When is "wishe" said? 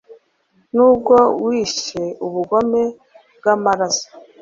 1.43-2.03